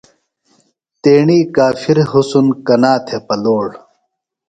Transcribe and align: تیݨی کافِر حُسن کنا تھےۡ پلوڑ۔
تیݨی 1.01 1.39
کافِر 1.55 1.97
حُسن 2.11 2.47
کنا 2.65 2.93
تھےۡ 3.05 3.23
پلوڑ۔ 3.27 3.69